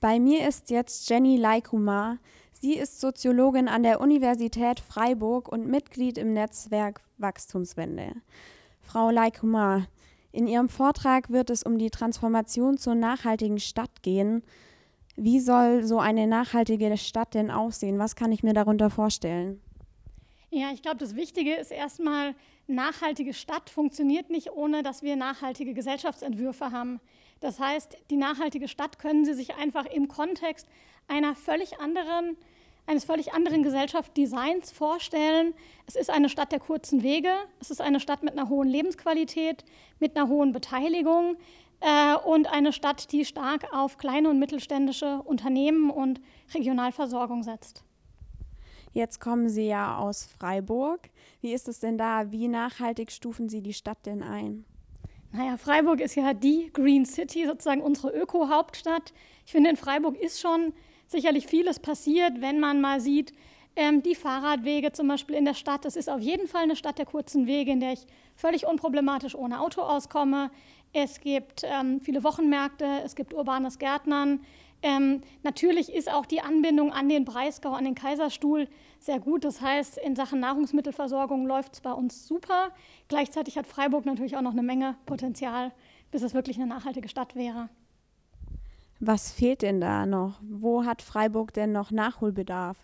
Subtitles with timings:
[0.00, 2.18] Bei mir ist jetzt Jenny Laikumar.
[2.52, 8.12] Sie ist Soziologin an der Universität Freiburg und Mitglied im Netzwerk Wachstumswende.
[8.80, 9.88] Frau Laikumar,
[10.30, 14.44] in Ihrem Vortrag wird es um die Transformation zur nachhaltigen Stadt gehen.
[15.16, 17.98] Wie soll so eine nachhaltige Stadt denn aussehen?
[17.98, 19.60] Was kann ich mir darunter vorstellen?
[20.50, 22.34] Ja, ich glaube, das Wichtige ist erstmal,
[22.66, 27.00] nachhaltige Stadt funktioniert nicht, ohne dass wir nachhaltige Gesellschaftsentwürfe haben.
[27.40, 30.66] Das heißt, die nachhaltige Stadt können Sie sich einfach im Kontext
[31.06, 32.36] einer völlig anderen,
[32.86, 35.52] eines völlig anderen Gesellschaftsdesigns vorstellen.
[35.86, 39.64] Es ist eine Stadt der kurzen Wege, es ist eine Stadt mit einer hohen Lebensqualität,
[39.98, 41.36] mit einer hohen Beteiligung
[41.80, 46.20] äh, und eine Stadt, die stark auf kleine und mittelständische Unternehmen und
[46.54, 47.84] Regionalversorgung setzt.
[48.92, 51.10] Jetzt kommen Sie ja aus Freiburg.
[51.40, 52.32] Wie ist es denn da?
[52.32, 54.64] Wie nachhaltig stufen Sie die Stadt denn ein?
[55.32, 59.12] Naja, Freiburg ist ja die Green City, sozusagen unsere Öko-Hauptstadt.
[59.44, 60.72] Ich finde, in Freiburg ist schon
[61.06, 63.32] sicherlich vieles passiert, wenn man mal sieht,
[63.76, 65.84] ähm, die Fahrradwege zum Beispiel in der Stadt.
[65.84, 69.34] Es ist auf jeden Fall eine Stadt der kurzen Wege, in der ich völlig unproblematisch
[69.34, 70.50] ohne Auto auskomme.
[70.92, 74.40] Es gibt ähm, viele Wochenmärkte, es gibt urbanes Gärtnern,
[74.82, 78.68] ähm, natürlich ist auch die Anbindung an den Breisgau, an den Kaiserstuhl
[79.00, 79.44] sehr gut.
[79.44, 82.70] Das heißt, in Sachen Nahrungsmittelversorgung läuft es bei uns super.
[83.08, 85.72] Gleichzeitig hat Freiburg natürlich auch noch eine Menge Potenzial,
[86.10, 87.68] bis es wirklich eine nachhaltige Stadt wäre.
[89.00, 90.40] Was fehlt denn da noch?
[90.42, 92.76] Wo hat Freiburg denn noch Nachholbedarf?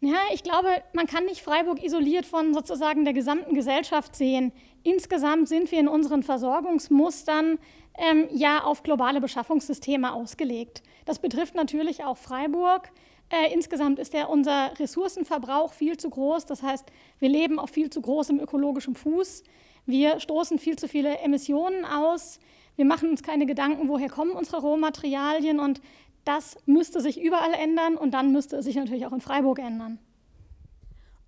[0.00, 4.52] Ja, ich glaube, man kann nicht Freiburg isoliert von sozusagen der gesamten Gesellschaft sehen.
[4.84, 7.58] Insgesamt sind wir in unseren Versorgungsmustern
[7.98, 10.82] ähm, ja auf globale Beschaffungssysteme ausgelegt.
[11.04, 12.90] Das betrifft natürlich auch Freiburg.
[13.30, 16.46] Äh, insgesamt ist der, unser Ressourcenverbrauch viel zu groß.
[16.46, 16.86] Das heißt,
[17.18, 19.42] wir leben auf viel zu großem ökologischem Fuß.
[19.84, 22.40] Wir stoßen viel zu viele Emissionen aus.
[22.76, 25.60] Wir machen uns keine Gedanken, woher kommen unsere Rohmaterialien.
[25.60, 25.80] Und
[26.24, 29.98] das müsste sich überall ändern und dann müsste es sich natürlich auch in Freiburg ändern.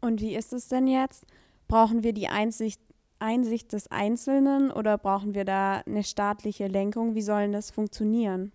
[0.01, 1.25] Und wie ist es denn jetzt?
[1.69, 2.81] Brauchen wir die Einsicht
[3.21, 7.15] Einsicht des Einzelnen oder brauchen wir da eine staatliche Lenkung?
[7.15, 8.53] Wie soll das funktionieren?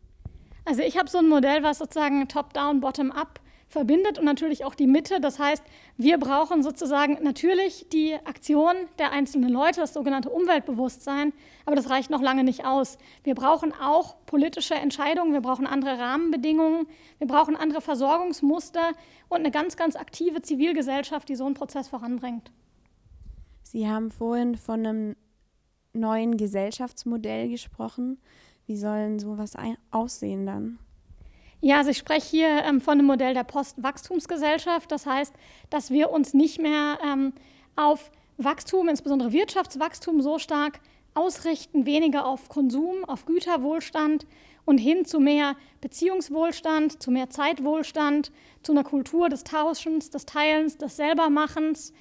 [0.66, 4.88] Also ich habe so ein Modell, was sozusagen top-down, bottom-up verbindet und natürlich auch die
[4.88, 5.20] Mitte.
[5.20, 5.64] Das heißt,
[5.98, 11.34] wir brauchen sozusagen natürlich die Aktion der einzelnen Leute, das sogenannte Umweltbewusstsein,
[11.66, 12.98] aber das reicht noch lange nicht aus.
[13.24, 16.88] Wir brauchen auch politische Entscheidungen, wir brauchen andere Rahmenbedingungen,
[17.18, 18.92] wir brauchen andere Versorgungsmuster
[19.30, 22.52] und eine ganz, ganz aktive Zivilgesellschaft, die so einen Prozess voranbringt.
[23.75, 25.16] Sie haben vorhin von einem
[25.91, 28.22] neuen Gesellschaftsmodell gesprochen.
[28.68, 29.56] Wie sollen sowas
[29.91, 30.80] aussehen dann?
[31.59, 34.90] Ja, also ich spreche hier ähm, von einem Modell der Postwachstumsgesellschaft.
[34.94, 35.34] Das heißt,
[35.69, 37.34] dass wir uns nicht mehr ähm,
[37.75, 40.80] auf Wachstum, insbesondere Wirtschaftswachstum, so stark
[41.13, 44.25] ausrichten, weniger auf Konsum, auf Güterwohlstand
[44.63, 48.31] und hin zu mehr Beziehungswohlstand, zu mehr Zeitwohlstand,
[48.63, 51.92] zu einer Kultur des Tauschens, des Teilens, des Selbermachens,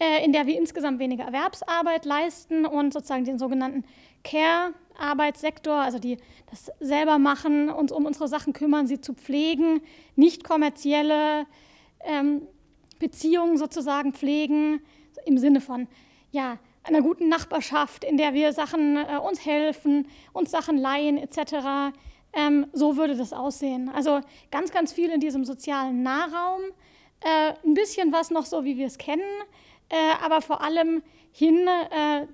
[0.00, 3.84] äh, in der wir insgesamt weniger Erwerbsarbeit leisten und sozusagen den sogenannten
[4.24, 6.16] Care-Arbeitssektor, also die
[6.50, 9.82] das selber machen, uns um unsere Sachen kümmern, sie zu pflegen,
[10.16, 11.46] nicht kommerzielle
[12.04, 12.42] ähm,
[12.98, 14.80] Beziehungen sozusagen pflegen,
[15.26, 15.86] im Sinne von
[16.30, 21.92] ja, einer guten Nachbarschaft, in der wir Sachen äh, uns helfen, uns Sachen leihen etc.
[22.32, 23.90] Ähm, so würde das aussehen.
[23.90, 26.62] Also ganz, ganz viel in diesem sozialen Nahraum,
[27.20, 29.22] äh, ein bisschen was noch so, wie wir es kennen,
[30.24, 31.02] aber vor allem
[31.32, 32.26] hin äh,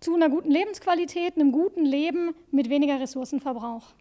[0.00, 3.94] zu einer guten Lebensqualität, einem guten Leben mit weniger Ressourcenverbrauch.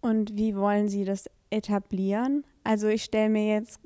[0.00, 2.44] Und wie wollen Sie das etablieren?
[2.64, 3.80] Also ich stelle mir jetzt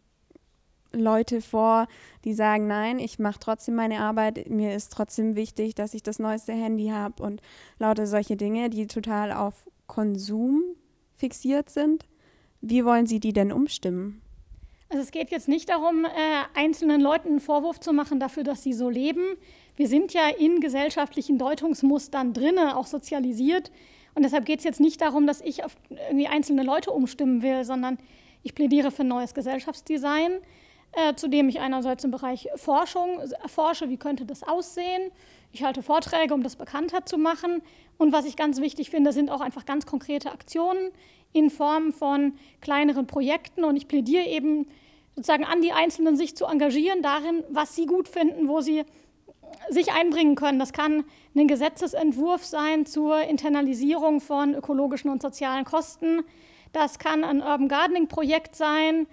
[0.93, 1.87] Leute vor,
[2.25, 6.19] die sagen, nein, ich mache trotzdem meine Arbeit, mir ist trotzdem wichtig, dass ich das
[6.19, 7.41] neueste Handy habe und
[7.79, 10.63] lauter solche Dinge, die total auf Konsum
[11.17, 12.07] fixiert sind.
[12.61, 14.23] Wie wollen Sie die denn umstimmen?
[14.89, 16.09] Also es geht jetzt nicht darum, äh,
[16.55, 19.37] einzelnen Leuten einen Vorwurf zu machen dafür, dass sie so leben.
[19.77, 23.73] Wir sind ja in gesellschaftlichen Deutungsmustern drinne, auch sozialisiert.
[24.15, 27.65] Und deshalb geht es jetzt nicht darum, dass ich auf irgendwie einzelne Leute umstimmen will,
[27.65, 27.99] sondern
[28.45, 30.33] ich plädiere für neues Gesellschaftsdesign,
[30.93, 35.11] äh, zu dem ich einerseits im Bereich Forschung erforsche, wie könnte das aussehen.
[35.55, 37.63] Ich halte Vorträge, um das bekannter zu machen.
[37.97, 40.91] Und was ich ganz wichtig finde, sind auch einfach ganz konkrete Aktionen
[41.33, 43.63] in Form von kleineren Projekten.
[43.63, 44.67] Und ich plädiere eben
[45.15, 48.83] sozusagen an die Einzelnen, sich zu engagieren darin, was sie gut finden, wo sie
[49.71, 50.59] sich einbringen können.
[50.59, 51.05] Das kann
[51.37, 56.25] ein Gesetzesentwurf sein zur Internalisierung von ökologischen und sozialen Kosten.
[56.73, 59.07] Das kann ein Urban Gardening Projekt sein.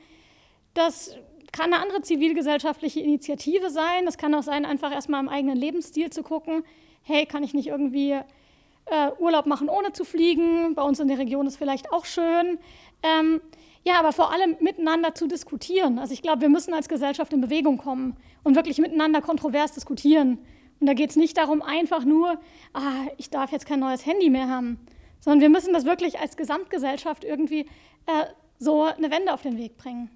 [0.73, 1.15] Das
[1.51, 4.05] kann eine andere zivilgesellschaftliche Initiative sein.
[4.05, 6.63] Das kann auch sein, einfach erstmal im eigenen Lebensstil zu gucken,
[7.03, 10.75] hey, kann ich nicht irgendwie äh, Urlaub machen, ohne zu fliegen.
[10.75, 12.59] Bei uns in der Region ist vielleicht auch schön.
[13.03, 13.41] Ähm,
[13.83, 15.97] ja, aber vor allem miteinander zu diskutieren.
[15.97, 20.37] Also ich glaube, wir müssen als Gesellschaft in Bewegung kommen und wirklich miteinander kontrovers diskutieren.
[20.79, 22.39] Und da geht es nicht darum, einfach nur,
[22.73, 24.79] ah, ich darf jetzt kein neues Handy mehr haben,
[25.19, 27.61] sondern wir müssen das wirklich als Gesamtgesellschaft irgendwie
[28.05, 28.25] äh,
[28.57, 30.09] so eine Wende auf den Weg bringen.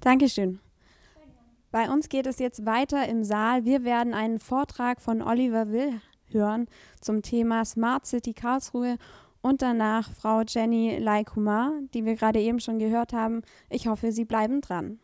[0.00, 0.60] Dankeschön.
[1.70, 3.64] Bei uns geht es jetzt weiter im Saal.
[3.64, 6.00] Wir werden einen Vortrag von Oliver Will
[6.30, 6.66] hören
[7.00, 8.96] zum Thema Smart City Karlsruhe
[9.42, 13.42] und danach Frau Jenny Laikumar, die wir gerade eben schon gehört haben.
[13.70, 14.98] Ich hoffe, Sie bleiben dran.